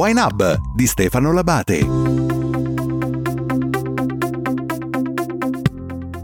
[0.00, 1.86] Wine Hub di Stefano Labate.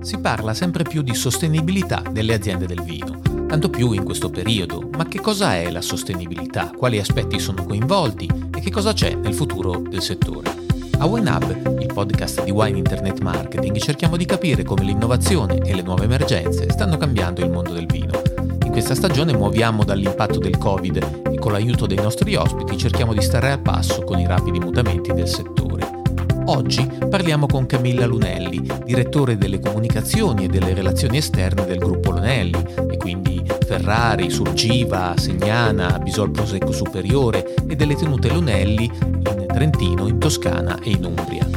[0.01, 4.89] Si parla sempre più di sostenibilità delle aziende del vino, tanto più in questo periodo.
[4.97, 6.71] Ma che cosa è la sostenibilità?
[6.75, 10.57] Quali aspetti sono coinvolti e che cosa c'è nel futuro del settore?
[10.97, 15.75] A Wine Hub, il podcast di Wine Internet Marketing, cerchiamo di capire come l'innovazione e
[15.75, 18.37] le nuove emergenze stanno cambiando il mondo del vino
[18.77, 21.16] questa stagione muoviamo dall'impatto del Covid
[21.47, 25.29] con l'aiuto dei nostri ospiti cerchiamo di stare al passo con i rapidi mutamenti del
[25.29, 26.03] settore.
[26.47, 32.61] Oggi parliamo con Camilla Lunelli, direttore delle comunicazioni e delle relazioni esterne del gruppo Lunelli,
[32.91, 40.19] e quindi Ferrari, Surgiva, Segnana, Bisol Prosecco Superiore e delle tenute Lunelli in Trentino, in
[40.19, 41.49] Toscana e in Umbria.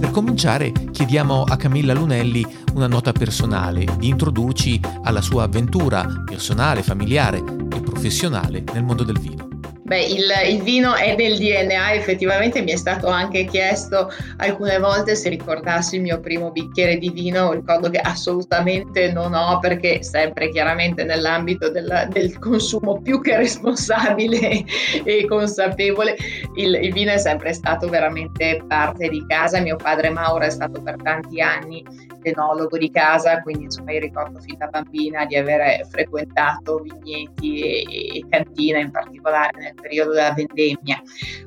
[0.00, 6.82] Per cominciare chiediamo a Camilla Lunelli una nota personale, di introdurci alla sua avventura personale,
[6.82, 7.65] familiare
[8.06, 9.48] professionale nel mondo del vino.
[9.82, 15.14] Beh, il, il, vino è del DNA, effettivamente mi è stato anche chiesto alcune volte
[15.14, 20.48] se ricordassi il mio primo bicchiere di vino, ricordo che assolutamente non ho perché sempre
[20.50, 24.64] chiaramente nell'ambito del, del consumo più che responsabile
[25.04, 26.16] e consapevole,
[26.56, 30.82] il, il vino è sempre stato veramente parte di casa, mio padre Mauro è stato
[30.82, 31.84] per tanti anni
[32.30, 38.18] enologo di casa, quindi insomma io ricordo fin da bambina di aver frequentato vigneti e,
[38.18, 41.00] e cantine in particolare nel periodo della vendemmia.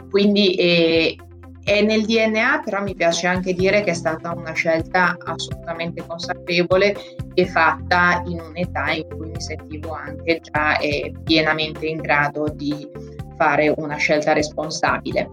[0.09, 1.17] Quindi eh,
[1.63, 6.95] è nel DNA, però mi piace anche dire che è stata una scelta assolutamente consapevole
[7.35, 12.89] e fatta in un'età in cui mi sentivo anche già eh, pienamente in grado di
[13.37, 15.29] fare una scelta responsabile.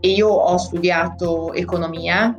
[0.00, 2.38] E io ho studiato economia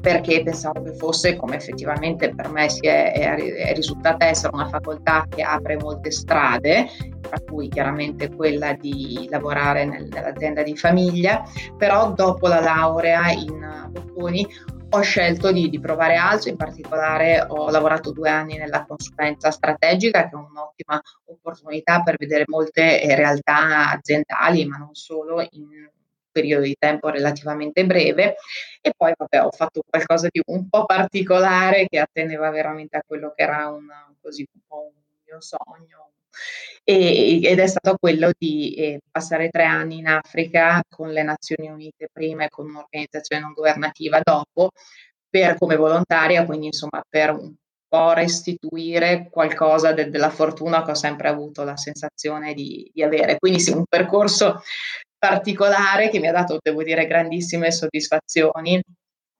[0.00, 5.26] perché pensavo che fosse, come effettivamente per me è, è, è, risultata essere una facoltà
[5.28, 6.88] che apre molte strade,
[7.20, 11.42] tra cui chiaramente quella di lavorare nel, nell'azienda di famiglia,
[11.76, 14.46] però dopo la laurea in bottoni
[14.90, 20.28] ho scelto di, di, provare altro, in particolare ho lavorato due anni nella consulenza strategica,
[20.28, 25.90] che è un'ottima opportunità per vedere molte eh, realtà aziendali, ma non solo, in
[26.38, 28.36] periodo di tempo relativamente breve
[28.80, 33.32] e poi vabbè, ho fatto qualcosa di un po' particolare che atteneva veramente a quello
[33.34, 33.86] che era un,
[34.20, 36.12] così, un po' un mio sogno
[36.84, 41.68] e, ed è stato quello di eh, passare tre anni in Africa con le Nazioni
[41.68, 44.70] Unite prima e con un'organizzazione non governativa dopo
[45.28, 47.54] per, come volontaria, quindi insomma per un
[47.88, 53.38] po' restituire qualcosa de- della fortuna che ho sempre avuto la sensazione di, di avere.
[53.38, 54.62] Quindi sì, un percorso
[55.18, 58.80] particolare che mi ha dato, devo dire, grandissime soddisfazioni,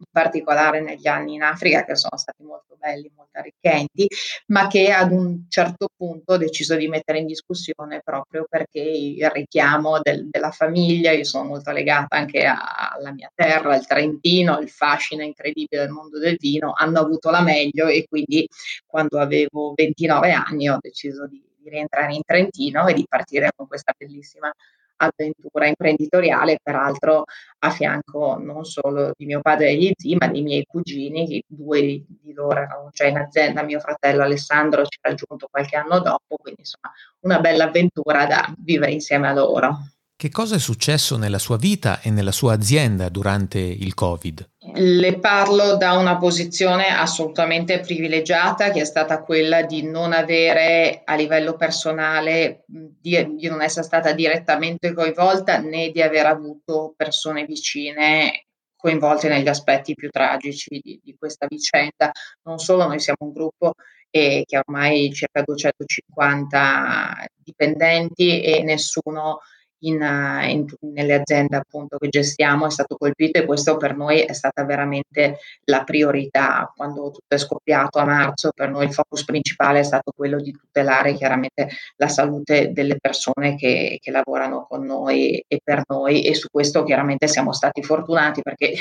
[0.00, 4.06] in particolare negli anni in Africa che sono stati molto belli, molto arricchenti,
[4.47, 9.28] ma che ad un certo punto ho deciso di mettere in discussione proprio perché il
[9.31, 14.71] richiamo del, della famiglia, io sono molto legata anche alla mia terra, il Trentino, il
[14.71, 18.49] fascino incredibile del mondo del vino, hanno avuto la meglio e quindi
[18.87, 23.66] quando avevo 29 anni ho deciso di, di rientrare in Trentino e di partire con
[23.66, 24.53] questa bellissima
[24.98, 27.25] avventura imprenditoriale, peraltro
[27.60, 32.04] a fianco non solo di mio padre e gli zii, ma dei miei cugini, due
[32.06, 36.36] di loro erano già in azienda, mio fratello Alessandro ci ha raggiunto qualche anno dopo,
[36.36, 39.78] quindi insomma una bella avventura da vivere insieme a loro.
[40.16, 44.50] Che cosa è successo nella sua vita e nella sua azienda durante il Covid?
[44.75, 51.15] Le parlo da una posizione assolutamente privilegiata che è stata quella di non avere a
[51.15, 58.47] livello personale, di, di non essere stata direttamente coinvolta né di aver avuto persone vicine
[58.77, 62.11] coinvolte negli aspetti più tragici di, di questa vicenda.
[62.43, 63.73] Non solo noi siamo un gruppo
[64.11, 69.41] eh, che ha ormai circa 250 dipendenti e nessuno
[69.81, 70.00] in,
[70.49, 74.65] in, nelle aziende appunto che gestiamo è stato colpito e questo per noi è stata
[74.65, 76.72] veramente la priorità.
[76.75, 80.53] Quando tutto è scoppiato a marzo, per noi il focus principale è stato quello di
[80.53, 86.34] tutelare chiaramente la salute delle persone che, che lavorano con noi e per noi e
[86.34, 88.75] su questo chiaramente siamo stati fortunati perché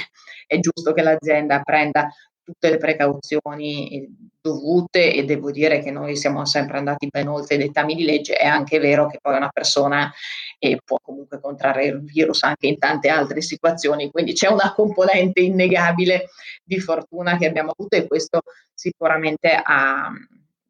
[0.45, 2.09] è giusto che l'azienda prenda
[2.47, 4.07] tutte le precauzioni
[4.39, 8.35] dovute e devo dire che noi siamo sempre andati ben oltre i dettami di legge,
[8.35, 10.09] è anche vero che poi una persona
[10.57, 15.41] eh, può comunque contrarre il virus anche in tante altre situazioni, quindi c'è una componente
[15.41, 16.29] innegabile
[16.63, 18.39] di fortuna che abbiamo avuto e questo
[18.73, 20.09] sicuramente ha,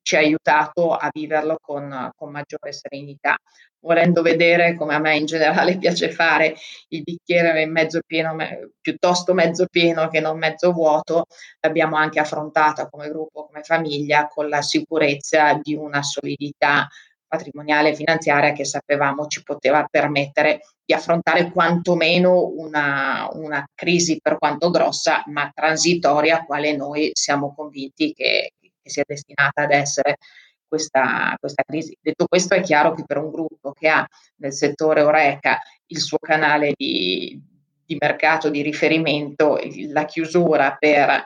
[0.07, 3.35] ci ha aiutato a viverlo con, con maggiore serenità.
[3.79, 6.55] Volendo vedere come a me in generale piace fare
[6.89, 11.25] il bicchiere mezzo pieno, me, piuttosto mezzo pieno che non mezzo vuoto,
[11.59, 16.87] l'abbiamo anche affrontata come gruppo, come famiglia, con la sicurezza di una solidità
[17.27, 24.37] patrimoniale e finanziaria che sapevamo ci poteva permettere di affrontare quantomeno una, una crisi per
[24.37, 28.53] quanto grossa, ma transitoria, quale noi siamo convinti che,
[28.87, 30.17] che sia destinata ad essere
[30.67, 31.95] questa, questa, crisi.
[32.01, 34.07] Detto questo, è chiaro che per un gruppo che ha
[34.37, 37.39] nel settore Oreca il suo canale di,
[37.85, 41.25] di mercato di riferimento, la chiusura per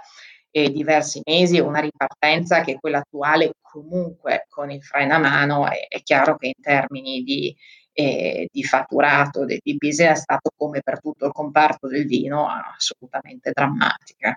[0.51, 5.19] eh, diversi mesi e una ripartenza che è quella attuale comunque con il freno a
[5.19, 7.55] mano, è, è chiaro che in termini di,
[7.93, 13.51] eh, di fatturato, di business è stato come per tutto il comparto del vino assolutamente
[13.53, 14.35] drammatica.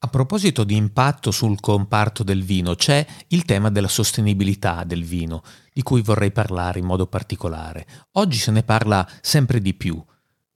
[0.00, 5.42] A proposito di impatto sul comparto del vino, c'è il tema della sostenibilità del vino,
[5.72, 7.84] di cui vorrei parlare in modo particolare.
[8.12, 10.00] Oggi se ne parla sempre di più.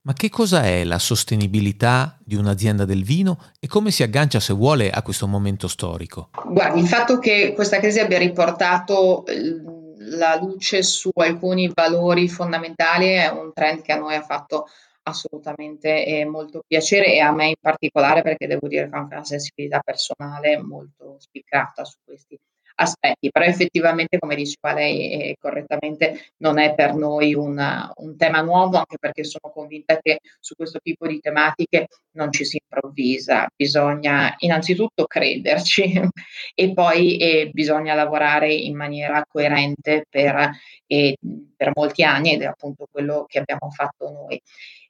[0.03, 4.53] Ma che cosa è la sostenibilità di un'azienda del vino e come si aggancia, se
[4.53, 6.29] vuole, a questo momento storico?
[6.47, 9.61] Guardi, il fatto che questa crisi abbia riportato eh,
[9.97, 14.67] la luce su alcuni valori fondamentali è un trend che a noi ha fatto
[15.03, 19.23] assolutamente molto piacere e a me in particolare perché devo dire che ho anche una
[19.23, 22.37] sensibilità personale molto spiccata su questi
[22.75, 28.41] aspetti, però effettivamente, come diceva lei eh, correttamente, non è per noi una, un tema
[28.41, 33.47] nuovo, anche perché sono convinta che su questo tipo di tematiche non ci si improvvisa,
[33.55, 36.01] bisogna innanzitutto crederci
[36.55, 40.49] e poi eh, bisogna lavorare in maniera coerente per,
[40.87, 41.15] eh,
[41.55, 44.41] per molti anni ed è appunto quello che abbiamo fatto noi.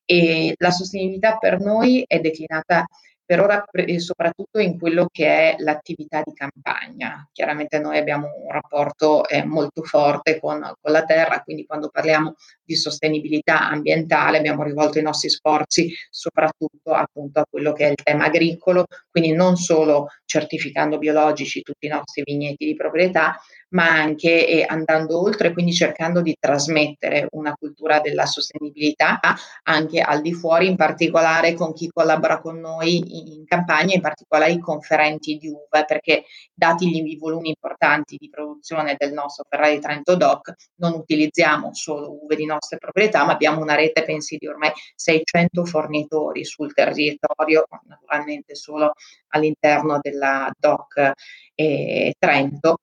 [0.05, 2.85] E la sostenibilità per noi è declinata
[3.25, 3.63] per ora
[3.97, 7.27] soprattutto in quello che è l'attività di campagna.
[7.31, 12.35] Chiaramente noi abbiamo un rapporto eh, molto forte con, con, la terra, quindi quando parliamo
[12.63, 18.03] di sostenibilità ambientale abbiamo rivolto i nostri sforzi soprattutto appunto a quello che è il
[18.03, 23.39] tema agricolo, quindi non solo certificando biologici tutti i nostri vigneti di proprietà,
[23.74, 29.20] ma anche eh, andando oltre, quindi cercando di trasmettere una cultura della sostenibilità
[29.64, 34.52] anche al di fuori, in particolare con chi collabora con noi in campagna, in particolare
[34.52, 40.16] i conferenti di uva, perché dati gli volumi importanti di produzione del nostro Ferrari Trento
[40.16, 44.72] DOC, non utilizziamo solo uve di nostre proprietà, ma abbiamo una rete, pensi, di ormai
[44.96, 48.94] 600 fornitori sul territorio, naturalmente solo
[49.30, 51.12] all'interno della DOC
[51.56, 52.78] eh, Trento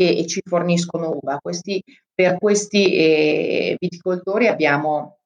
[0.00, 1.36] che ci forniscono uva.
[1.42, 1.82] Questi,
[2.14, 5.18] per questi eh, viticoltori abbiamo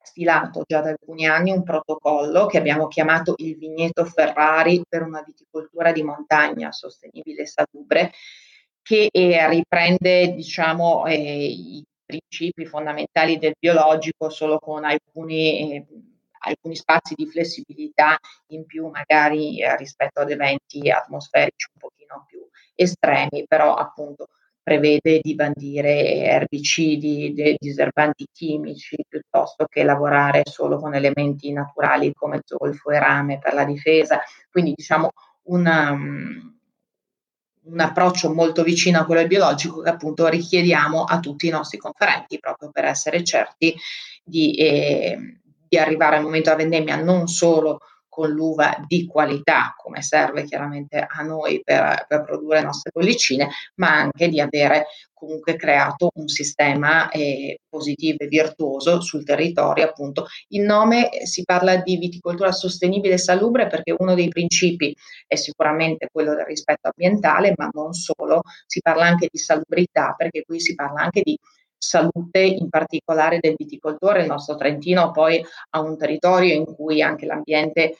[0.00, 5.22] stilato già da alcuni anni un protocollo che abbiamo chiamato il vigneto Ferrari per una
[5.22, 8.12] viticoltura di montagna sostenibile e salubre,
[8.80, 15.86] che eh, riprende diciamo, eh, i principi fondamentali del biologico solo con alcuni, eh,
[16.38, 18.16] alcuni spazi di flessibilità
[18.52, 21.85] in più magari eh, rispetto ad eventi atmosferici un più
[22.76, 24.28] estremi, però appunto
[24.66, 32.90] prevede di bandire erbicidi, diserbanti chimici, piuttosto che lavorare solo con elementi naturali come zolfo
[32.90, 34.20] e rame per la difesa.
[34.50, 35.10] Quindi diciamo
[35.44, 36.58] una, um,
[37.62, 42.40] un approccio molto vicino a quello biologico che appunto richiediamo a tutti i nostri conferenti
[42.40, 43.72] proprio per essere certi
[44.24, 45.38] di, eh,
[45.68, 47.78] di arrivare al momento della vendemmia non solo
[48.16, 53.50] con l'uva di qualità, come serve chiaramente a noi per, per produrre le nostre bollicine,
[53.74, 59.84] ma anche di avere comunque creato un sistema eh, positivo e virtuoso sul territorio.
[59.84, 64.96] Appunto, il nome eh, si parla di viticoltura sostenibile e salubre perché uno dei principi
[65.26, 70.42] è sicuramente quello del rispetto ambientale, ma non solo, si parla anche di salubrità perché
[70.46, 71.38] qui si parla anche di
[71.86, 74.22] salute in particolare del viticoltore.
[74.22, 77.96] Il nostro Trentino poi ha un territorio in cui anche l'ambiente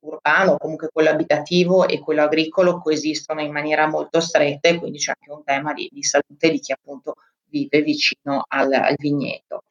[0.00, 5.14] urbano, comunque quello abitativo e quello agricolo coesistono in maniera molto stretta e quindi c'è
[5.18, 7.14] anche un tema di, di salute di chi appunto
[7.46, 9.64] vive vicino al, al vigneto.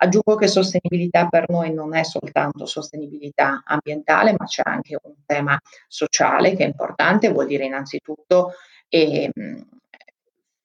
[0.00, 5.58] Aggiungo che sostenibilità per noi non è soltanto sostenibilità ambientale, ma c'è anche un tema
[5.88, 8.52] sociale che è importante, vuol dire innanzitutto
[8.88, 9.32] eh,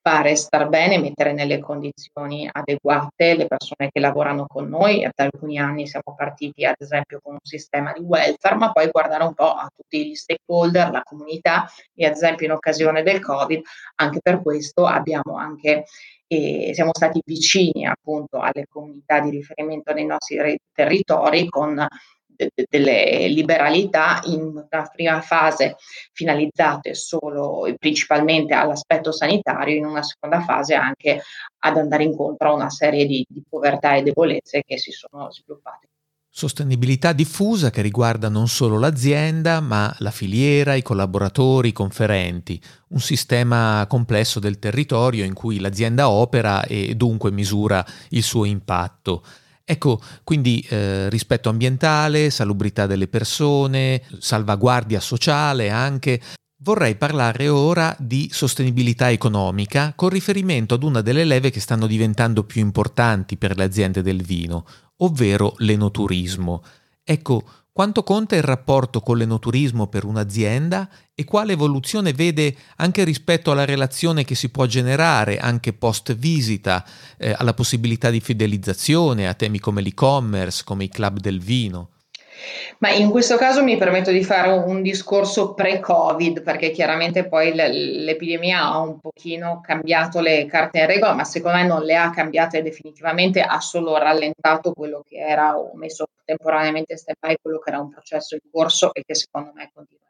[0.03, 5.00] fare star bene, mettere nelle condizioni adeguate le persone che lavorano con noi.
[5.15, 9.24] Da alcuni anni siamo partiti ad esempio con un sistema di welfare, ma poi guardare
[9.24, 13.62] un po' a tutti gli stakeholder, la comunità e ad esempio in occasione del Covid,
[13.95, 15.86] anche per questo abbiamo anche
[16.27, 21.88] eh, siamo stati vicini appunto alle comunità di riferimento nei nostri territori con
[22.69, 25.75] delle liberalità in una prima fase
[26.11, 31.21] finalizzate solo e principalmente all'aspetto sanitario, in una seconda fase anche
[31.59, 35.87] ad andare incontro a una serie di, di povertà e debolezze che si sono sviluppate
[36.35, 42.99] Sostenibilità diffusa che riguarda non solo l'azienda, ma la filiera, i collaboratori, i conferenti, un
[42.99, 49.23] sistema complesso del territorio in cui l'azienda opera e dunque misura il suo impatto.
[49.65, 56.20] Ecco, quindi eh, rispetto ambientale, salubrità delle persone, salvaguardia sociale anche.
[56.58, 62.43] Vorrei parlare ora di sostenibilità economica con riferimento ad una delle leve che stanno diventando
[62.43, 64.65] più importanti per le aziende del vino,
[64.98, 66.63] ovvero l'enoturismo.
[67.03, 67.43] Ecco,
[67.74, 73.65] quanto conta il rapporto con l'enoturismo per un'azienda e quale evoluzione vede anche rispetto alla
[73.65, 76.86] relazione che si può generare anche post visita,
[77.18, 81.92] eh, alla possibilità di fidelizzazione, a temi come l'e-commerce, come i club del vino?
[82.79, 88.63] Ma in questo caso mi permetto di fare un discorso pre-Covid, perché chiaramente poi l'epidemia
[88.63, 92.62] ha un pochino cambiato le carte in regola, ma secondo me non le ha cambiate
[92.62, 97.79] definitivamente, ha solo rallentato quello che era o messo temporaneamente in stand-by quello che era
[97.79, 100.02] un processo in corso e che secondo me continuerà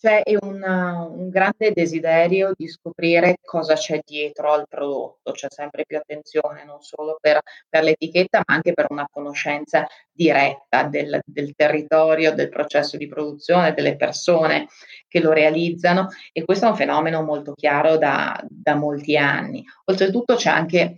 [0.00, 5.98] c'è un, un grande desiderio di scoprire cosa c'è dietro al prodotto, c'è sempre più
[5.98, 12.32] attenzione non solo per, per l'etichetta ma anche per una conoscenza diretta del, del territorio,
[12.34, 14.68] del processo di produzione, delle persone
[15.06, 19.62] che lo realizzano e questo è un fenomeno molto chiaro da, da molti anni.
[19.84, 20.96] Oltretutto c'è anche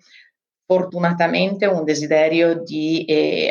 [0.64, 3.50] fortunatamente un desiderio di eh,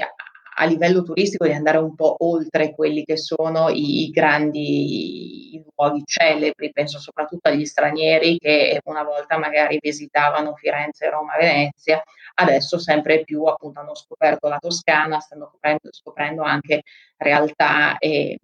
[0.62, 6.04] a livello turistico di andare un po' oltre quelli che sono i, grandi i luoghi
[6.06, 12.00] celebri, penso soprattutto agli stranieri che una volta magari visitavano Firenze, Roma, Venezia,
[12.36, 16.84] adesso sempre più appunto hanno scoperto la Toscana, stanno scoprendo, scoprendo anche
[17.18, 18.38] realtà eh,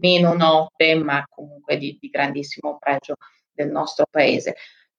[0.00, 3.16] meno note ma comunque di, di grandissimo pregio
[3.52, 4.54] del nostro paese.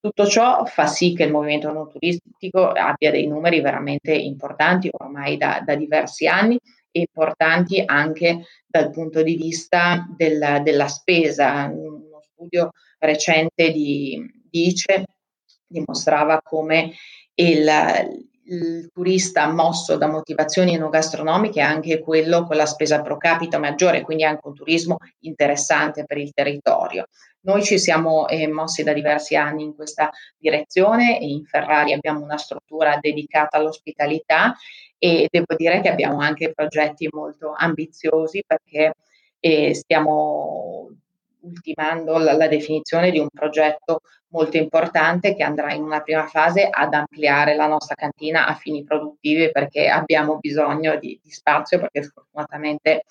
[0.06, 5.36] Tutto ciò fa sì che il movimento non turistico abbia dei numeri veramente importanti ormai
[5.36, 6.60] da, da diversi anni
[6.92, 11.72] e importanti anche dal punto di vista della, della spesa.
[11.74, 12.70] Uno studio
[13.00, 15.06] recente di, di ICE
[15.66, 16.92] dimostrava come
[17.34, 17.68] il,
[18.48, 24.02] il turista mosso da motivazioni enogastronomiche è anche quello con la spesa pro capita maggiore,
[24.02, 27.08] quindi anche un turismo interessante per il territorio.
[27.42, 32.24] Noi ci siamo eh, mossi da diversi anni in questa direzione e in Ferrari abbiamo
[32.24, 34.56] una struttura dedicata all'ospitalità
[34.98, 38.94] e devo dire che abbiamo anche progetti molto ambiziosi perché
[39.40, 40.90] eh, stiamo
[41.46, 46.68] ultimando la, la, definizione di un progetto molto importante che andrà in una prima fase
[46.70, 52.04] ad ampliare la nostra cantina a fini produttivi perché abbiamo bisogno di, di spazio perché
[52.04, 53.04] sfortunatamente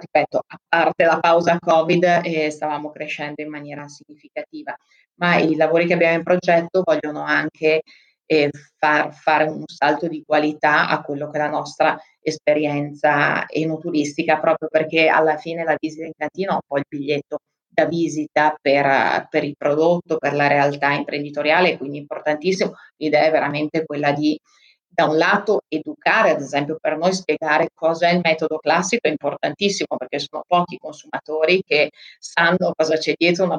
[0.00, 4.74] ripeto, a parte la pausa Covid, eh, stavamo crescendo in maniera significativa,
[5.16, 7.82] ma i lavori che abbiamo in progetto vogliono anche
[8.26, 14.38] eh, far fare un salto di qualità a quello che è la nostra esperienza enoturistica,
[14.38, 17.38] proprio perché alla fine la visita in cantina è un po' il biglietto
[17.70, 22.74] da visita per, per il prodotto, per la realtà imprenditoriale, quindi importantissimo.
[22.96, 24.38] L'idea è veramente quella di
[24.92, 29.10] da un lato educare, ad esempio per noi spiegare cosa è il metodo classico è
[29.10, 33.58] importantissimo perché sono pochi consumatori che sanno cosa c'è dietro una,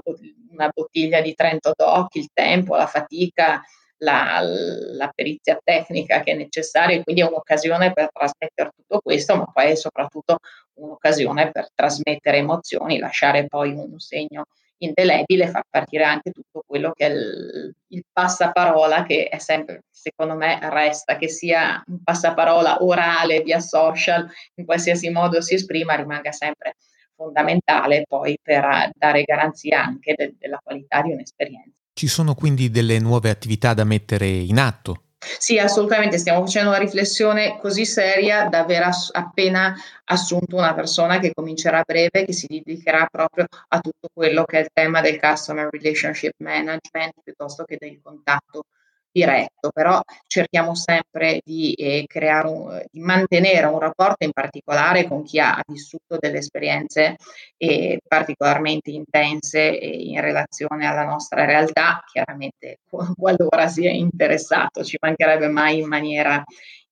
[0.51, 3.62] una bottiglia di Trento Doc, il tempo, la fatica,
[4.01, 9.36] la, la, perizia tecnica che è necessaria e quindi è un'occasione per trasmettere tutto questo,
[9.36, 10.38] ma poi è soprattutto
[10.74, 14.46] un'occasione per trasmettere emozioni, lasciare poi un segno
[14.77, 20.36] indelebile, far partire anche tutto quello che è il, il, passaparola che è sempre, secondo
[20.36, 26.31] me, resta, che sia un passaparola orale, via social, in qualsiasi modo si esprima, rimanga
[26.31, 26.75] sempre
[27.15, 31.80] fondamentale poi per dare garanzia anche de, della qualità di un'esperienza.
[31.93, 35.03] Ci sono quindi delle nuove attività da mettere in atto?
[35.38, 41.19] Sì, assolutamente, stiamo facendo una riflessione così seria da aver ass- appena assunto una persona
[41.19, 45.00] che comincerà a breve, che si dedicherà proprio a tutto quello che è il tema
[45.01, 48.63] del Customer Relationship Management piuttosto che del contatto
[49.12, 55.24] diretto, però cerchiamo sempre di, eh, creare un, di mantenere un rapporto in particolare con
[55.24, 57.18] chi ha vissuto delle esperienze
[57.58, 62.80] eh, particolarmente intense eh, in relazione alla nostra realtà, chiaramente
[63.15, 66.44] qualora sia interessato, ci mancherebbe mai in maniera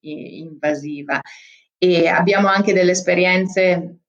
[0.01, 1.19] invasiva.
[1.77, 3.99] E abbiamo anche delle esperienze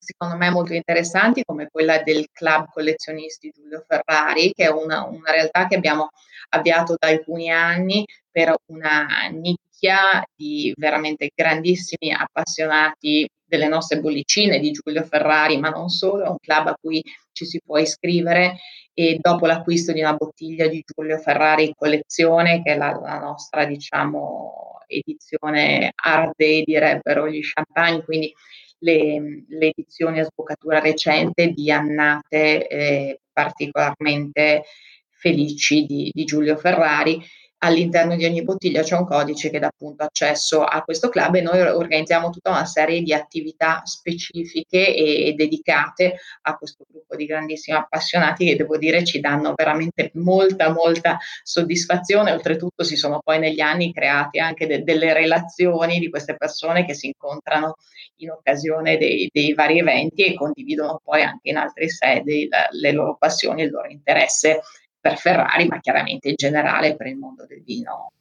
[0.00, 5.30] secondo me molto interessanti come quella del Club Collezionisti Giulio Ferrari, che è una, una
[5.30, 6.08] realtà che abbiamo
[6.48, 14.70] avviato da alcuni anni per una nicchia di veramente grandissimi appassionati delle nostre bollicine di
[14.70, 17.02] Giulio Ferrari, ma non solo, è un club a cui
[17.32, 18.58] ci si può iscrivere
[18.94, 23.64] e dopo l'acquisto di una bottiglia di Giulio Ferrari collezione, che è la, la nostra,
[23.64, 28.32] diciamo, edizione hard day, direbbero gli champagne, quindi
[28.80, 34.64] le, le edizioni a sboccatura recente di annate eh, particolarmente
[35.08, 37.22] felici di, di Giulio Ferrari
[37.62, 41.40] all'interno di ogni bottiglia c'è un codice che dà appunto accesso a questo club e
[41.40, 47.26] noi organizziamo tutta una serie di attività specifiche e, e dedicate a questo gruppo di
[47.26, 52.32] grandissimi appassionati che devo dire ci danno veramente molta molta soddisfazione.
[52.32, 56.94] Oltretutto si sono poi negli anni create anche de- delle relazioni di queste persone che
[56.94, 57.76] si incontrano
[58.16, 62.92] in occasione dei, dei vari eventi e condividono poi anche in altre sedi la, le
[62.92, 64.60] loro passioni e il loro interesse
[65.00, 68.12] per Ferrari, ma chiaramente in generale per il mondo del vino.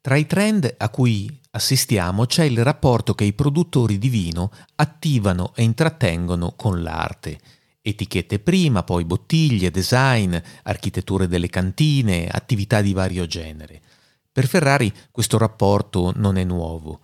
[0.00, 5.52] Tra i trend a cui assistiamo c'è il rapporto che i produttori di vino attivano
[5.54, 7.38] e intrattengono con l'arte.
[7.82, 13.80] Etichette prima, poi bottiglie, design, architetture delle cantine, attività di vario genere.
[14.30, 17.00] Per Ferrari questo rapporto non è nuovo.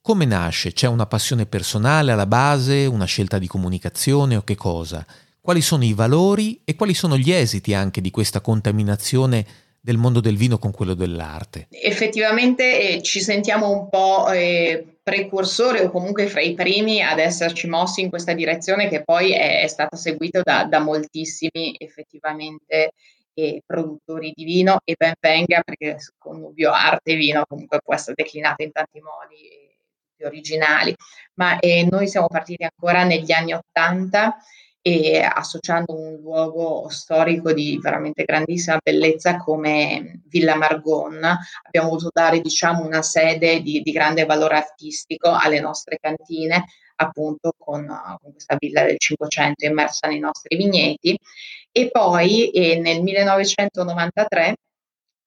[0.00, 0.72] Come nasce?
[0.72, 5.04] C'è una passione personale alla base, una scelta di comunicazione o che cosa?
[5.40, 9.46] Quali sono i valori e quali sono gli esiti anche di questa contaminazione
[9.80, 11.68] del mondo del vino con quello dell'arte.
[11.70, 17.68] Effettivamente eh, ci sentiamo un po' eh, precursori o comunque fra i primi ad esserci
[17.68, 22.92] mossi in questa direzione che poi è, è stata seguita da, da, moltissimi effettivamente
[23.32, 27.94] eh, produttori di vino e ben venga perché con Nubio arte e vino comunque può
[27.94, 30.94] essere declinata in tanti modi eh, originali,
[31.34, 34.36] ma eh, noi siamo partiti ancora negli anni Ottanta
[34.88, 41.22] e associando un luogo storico di veramente grandissima bellezza come Villa Margon,
[41.64, 46.64] abbiamo voluto dare diciamo, una sede di, di, grande valore artistico alle nostre cantine,
[46.96, 51.18] appunto con, con questa villa del Cinquecento immersa nei nostri vigneti.
[51.70, 54.56] E poi eh, nel 1993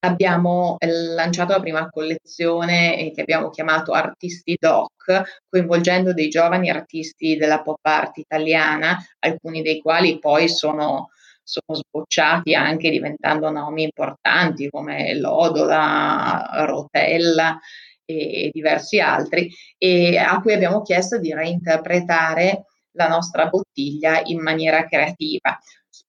[0.04, 6.70] abbiamo eh, lanciato la prima collezione eh, che abbiamo chiamato Artisti Doc, coinvolgendo dei giovani
[6.70, 11.10] artisti della pop art italiana, alcuni dei quali poi sono,
[11.44, 17.60] sono sbocciati anche diventando nomi importanti come Lodola, Rotella
[18.06, 24.86] e diversi altri, e a cui abbiamo chiesto di reinterpretare la nostra bottiglia in maniera
[24.86, 25.58] creativa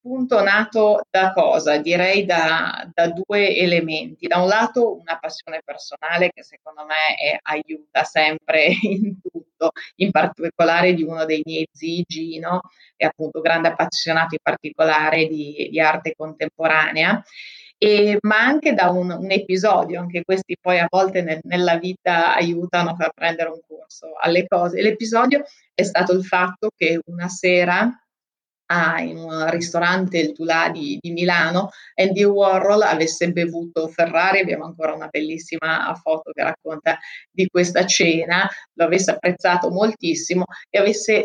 [0.03, 1.79] spunto nato da cosa?
[1.79, 4.27] Direi da, da, due elementi.
[4.27, 10.11] Da un lato una passione personale che secondo me è, aiuta sempre in tutto, in
[10.11, 12.63] particolare di uno dei miei zii Gino,
[12.97, 17.23] è appunto grande appassionato in particolare di, di arte contemporanea.
[17.79, 22.35] E, ma anche da un, un, episodio, anche questi poi a volte nel, nella vita
[22.35, 24.81] aiutano a far prendere un corso alle cose.
[24.83, 28.02] L'episodio è stato il fatto che una sera
[28.73, 34.65] a, in un ristorante, il Tulà di, di, Milano, Andy Warhol avesse bevuto Ferrari, abbiamo
[34.65, 36.99] ancora una bellissima foto che racconta
[37.31, 41.25] di questa cena, lo avesse apprezzato moltissimo e avesse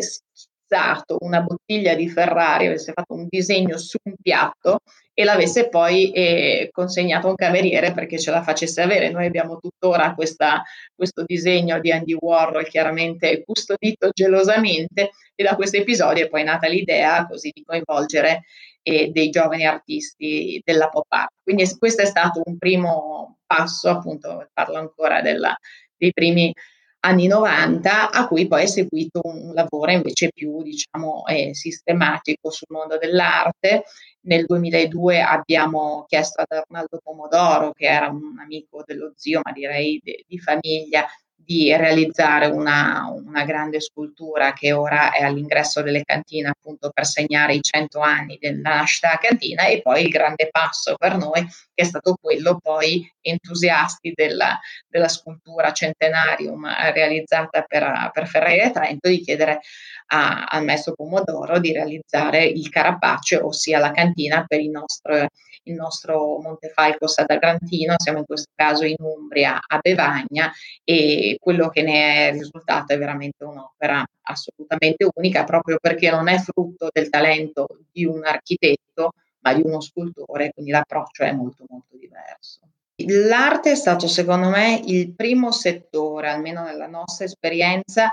[0.68, 4.82] schizzato una bottiglia di Ferrari, avesse fatto un disegno su un piatto
[5.14, 9.10] e l'avesse poi eh, consegnato a un cameriere perché ce la facesse avere.
[9.10, 10.62] Noi abbiamo tuttora questa,
[10.94, 16.68] questo disegno di Andy Warhol chiaramente custodito gelosamente e da questo episodio è poi nata
[16.68, 18.44] l'idea così di coinvolgere
[18.84, 21.32] eh, dei giovani artisti della pop art.
[21.42, 25.58] Quindi questo è stato un primo passo, appunto parlo ancora della,
[25.98, 26.54] dei primi
[27.02, 32.68] anni 90, a cui poi è seguito un lavoro invece più diciamo, eh, sistematico sul
[32.70, 33.84] mondo dell'arte.
[34.22, 40.00] Nel 2002 abbiamo chiesto ad Arnaldo Pomodoro, che era un amico dello zio, ma direi
[40.04, 41.06] de, di famiglia,
[41.48, 47.54] di realizzare una, una, grande scultura che ora è all'ingresso delle cantine appunto per segnare
[47.54, 51.42] i 100 anni della nascita della cantina e poi il grande passo per noi
[51.74, 59.08] che è stato quello poi entusiasti della, della scultura centenarium realizzata per, per Ferreira Trento
[59.08, 59.62] di chiedere
[60.08, 65.30] a, al maestro Pomodoro di realizzare il carapace ossia la cantina per il nostro,
[65.68, 70.52] il nostro Montefalco Sadagrantino siamo in questo caso in Umbria a Bevagna
[70.84, 76.38] e quello che ne è risultato è veramente un'opera assolutamente unica proprio perché non è
[76.40, 81.96] frutto del talento di un architetto ma di uno scultore, quindi l'approccio è molto molto
[81.98, 82.60] diverso.
[83.06, 88.10] L'arte è stato secondo me il primo settore, almeno nella nostra esperienza,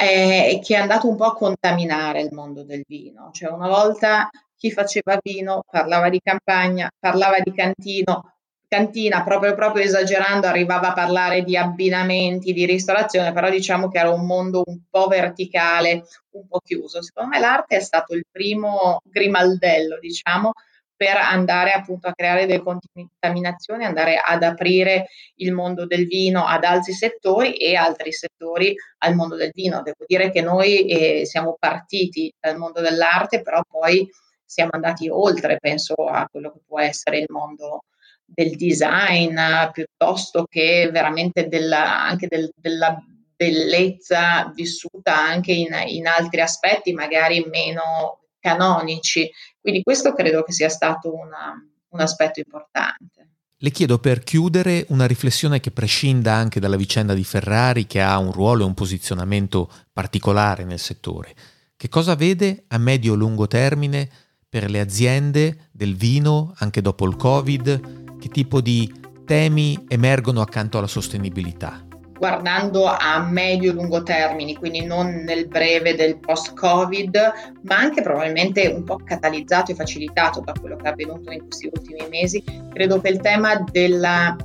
[0.00, 3.30] eh, che è andato un po' a contaminare il mondo del vino.
[3.32, 4.28] Cioè una volta
[4.60, 8.34] chi faceva vino parlava di campagna, parlava di cantino,
[8.68, 14.10] cantina, proprio, proprio esagerando, arrivava a parlare di abbinamenti, di ristorazione, però diciamo che era
[14.10, 17.00] un mondo un po' verticale, un po' chiuso.
[17.00, 20.52] Secondo me l'arte è stato il primo grimaldello, diciamo,
[20.94, 26.64] per andare appunto a creare delle contaminazioni, andare ad aprire il mondo del vino ad
[26.64, 29.80] altri settori e altri settori al mondo del vino.
[29.80, 34.06] Devo dire che noi eh, siamo partiti dal mondo dell'arte, però poi
[34.50, 37.84] siamo andati oltre, penso a quello che può essere il mondo
[38.24, 39.38] del design,
[39.70, 43.00] piuttosto che veramente della, anche del, della
[43.36, 49.30] bellezza vissuta anche in, in altri aspetti, magari meno canonici.
[49.60, 51.54] Quindi questo credo che sia stato una,
[51.90, 53.28] un aspetto importante.
[53.56, 58.18] Le chiedo per chiudere una riflessione che prescinda anche dalla vicenda di Ferrari, che ha
[58.18, 61.34] un ruolo e un posizionamento particolare nel settore.
[61.76, 68.18] Che cosa vede a medio-lungo termine per le aziende del vino anche dopo il Covid?
[68.18, 68.92] Che tipo di
[69.24, 71.84] temi emergono accanto alla sostenibilità?
[72.20, 77.32] guardando a medio e lungo termini, quindi non nel breve del post-Covid,
[77.62, 81.70] ma anche probabilmente un po' catalizzato e facilitato da quello che è avvenuto in questi
[81.72, 84.36] ultimi mesi, credo che il tema della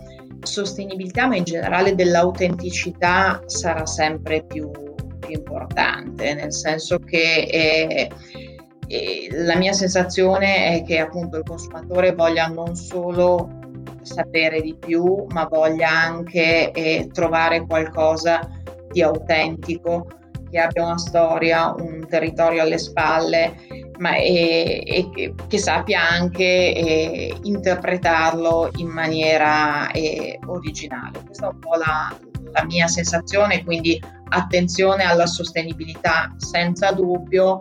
[0.42, 4.72] sostenibilità, ma in generale dell'autenticità, sarà sempre più,
[5.20, 8.10] più importante, nel senso che eh,
[8.88, 13.50] eh, la mia sensazione è che appunto il consumatore voglia non solo
[14.02, 18.40] sapere di più, ma voglia anche eh, trovare qualcosa
[18.92, 20.08] di autentico,
[20.50, 23.56] che abbia una storia, un territorio alle spalle,
[23.98, 31.24] ma e, e che sappia anche eh, interpretarlo in maniera eh, originale.
[31.26, 32.16] Questa è un po' la,
[32.52, 37.60] la mia sensazione, quindi attenzione alla sostenibilità senza dubbio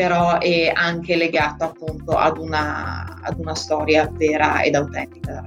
[0.00, 5.44] però è anche legato appunto ad una, ad una storia vera ed autentica.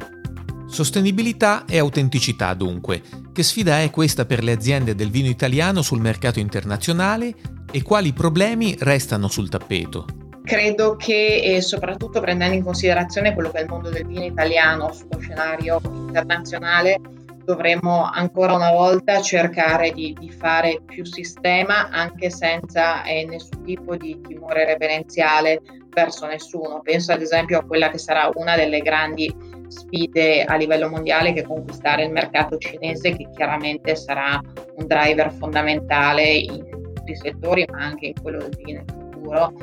[0.67, 3.01] Sostenibilità e autenticità dunque.
[3.33, 7.33] Che sfida è questa per le aziende del vino italiano sul mercato internazionale
[7.71, 10.05] e quali problemi restano sul tappeto?
[10.43, 15.17] Credo che soprattutto prendendo in considerazione quello che è il mondo del vino italiano sullo
[15.17, 17.01] scenario internazionale,
[17.43, 23.95] dovremmo ancora una volta cercare di, di fare più sistema anche senza eh, nessun tipo
[23.95, 26.81] di timore reverenziale verso nessuno.
[26.81, 29.33] Penso ad esempio a quella che sarà una delle grandi
[29.67, 34.39] sfide a livello mondiale che conquistare il mercato cinese, che chiaramente sarà
[34.75, 39.53] un driver fondamentale in tutti i settori, ma anche in quello del vino in futuro.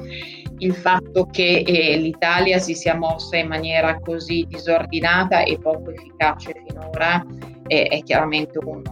[0.58, 6.52] Il fatto che eh, l'Italia si sia mossa in maniera così disordinata e poco efficace
[6.66, 7.24] finora
[7.70, 8.82] eh, è chiaramente un,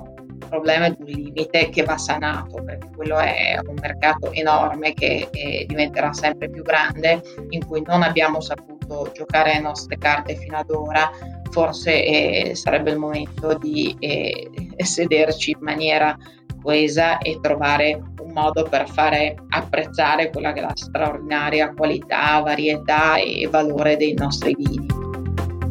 [0.48, 5.66] problema ed un limite che va sanato perché quello è un mercato enorme che eh,
[5.66, 10.70] diventerà sempre più grande in cui non abbiamo saputo giocare le nostre carte fino ad
[10.70, 11.10] ora
[11.50, 16.16] forse eh, sarebbe il momento di eh, sederci in maniera
[16.62, 23.16] coesa e trovare un modo per fare apprezzare quella che è la straordinaria qualità, varietà
[23.16, 24.87] e valore dei nostri vini.